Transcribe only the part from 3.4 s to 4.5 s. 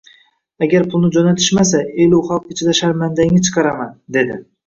chiqaraman, dedi